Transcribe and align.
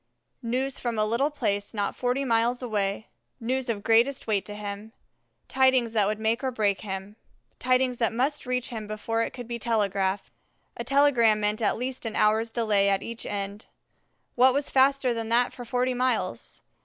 News 0.41 0.79
from 0.79 0.97
a 0.97 1.05
little 1.05 1.29
place 1.29 1.75
not 1.75 1.95
forty 1.95 2.25
miles 2.25 2.63
away 2.63 3.09
news 3.39 3.69
of 3.69 3.83
greatest 3.83 4.25
weight 4.25 4.47
to 4.47 4.55
him, 4.55 4.93
tidings 5.47 5.93
that 5.93 6.07
would 6.07 6.17
make 6.17 6.43
or 6.43 6.49
break 6.49 6.81
him, 6.81 7.17
tidings 7.59 7.99
that 7.99 8.11
must 8.11 8.47
reach 8.47 8.69
him 8.69 8.87
before 8.87 9.21
it 9.21 9.29
could 9.29 9.47
be 9.47 9.59
telegraphed: 9.59 10.31
a 10.75 10.83
telegram 10.83 11.39
meant 11.39 11.61
at 11.61 11.77
least 11.77 12.07
an 12.07 12.15
hour's 12.15 12.49
delay 12.49 12.89
at 12.89 13.03
each 13.03 13.27
end. 13.27 13.67
What 14.33 14.55
was 14.55 14.71
faster 14.71 15.13
than 15.13 15.29
that 15.29 15.53
for 15.53 15.65
forty 15.65 15.93
miles? 15.93 16.63